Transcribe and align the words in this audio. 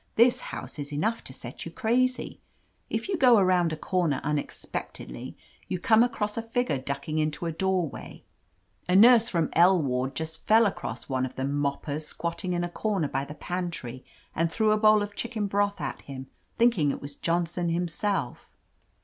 This 0.15 0.39
house 0.39 0.79
is 0.79 0.91
enough 0.91 1.23
to 1.25 1.31
set 1.31 1.63
you 1.63 1.71
crazy. 1.71 2.39
If 2.89 3.07
you 3.07 3.17
go 3.17 3.37
around 3.37 3.71
a 3.71 3.77
comer 3.77 4.19
unexpectedly, 4.23 5.37
you 5.67 5.77
come 5.77 6.01
across 6.01 6.37
a 6.37 6.41
figure 6.41 6.79
ducking 6.79 7.19
into 7.19 7.45
a 7.45 7.51
doorway. 7.51 8.23
A 8.89 8.95
nurse 8.95 9.29
from 9.29 9.51
L 9.53 9.79
ward 9.79 10.15
just 10.15 10.47
fell 10.47 10.65
across 10.65 11.07
one 11.07 11.23
of 11.23 11.35
the 11.35 11.43
jnoppers 11.43 12.01
squatting 12.01 12.53
in 12.53 12.63
a 12.63 12.67
corner 12.69 13.09
by 13.09 13.25
the 13.25 13.35
pantry 13.35 14.03
129 14.33 14.33
THE 14.33 14.37
AMAZING 14.39 14.47
ADVENTURES 14.47 14.49
and 14.49 14.51
threw 14.51 14.71
a 14.71 14.79
bowl 14.79 15.03
of 15.03 15.15
chicken 15.15 15.45
broth 15.45 15.79
at 15.79 16.01
him, 16.09 16.25
thinking 16.57 16.89
it 16.89 16.99
was 16.99 17.15
Johnson 17.15 17.69
himself." 17.69 18.51